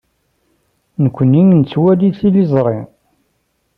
[1.03, 2.79] Nekkni nettwali tiliẓri.